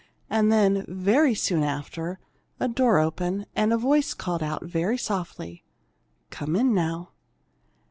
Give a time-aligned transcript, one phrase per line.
[0.31, 2.17] And then, very soon after,
[2.59, 5.63] a door opened, and a voice called out, very softly,
[6.31, 7.11] 'Come in, now!'